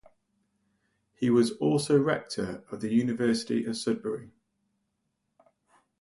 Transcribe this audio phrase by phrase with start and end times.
[1.13, 4.31] He was also Rector of the University of Sudbury.